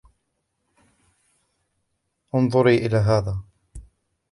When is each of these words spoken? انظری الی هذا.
انظری 2.33 2.77
الی 2.85 3.01
هذا. 3.09 3.35